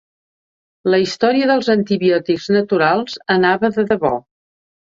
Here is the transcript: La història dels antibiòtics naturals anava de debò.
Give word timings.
La 0.93 0.99
història 1.03 1.49
dels 1.51 1.69
antibiòtics 1.75 2.49
naturals 2.57 3.21
anava 3.39 3.73
de 3.77 3.89
debò. 3.93 4.17